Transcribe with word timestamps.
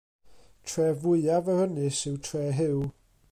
Tref 0.67 0.97
fwyaf 1.03 1.45
yr 1.53 1.63
ynys 1.67 1.99
yw 2.13 2.17
Tre 2.27 2.45
Huw. 2.61 2.81